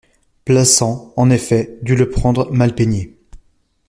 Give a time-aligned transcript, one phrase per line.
[0.45, 3.13] Plassans, en effet, dut le prendre mal peigné.